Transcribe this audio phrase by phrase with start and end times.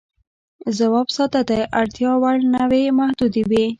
[0.77, 3.65] ځواب ساده دی، اړتیا وړ نوعې محدودې وې.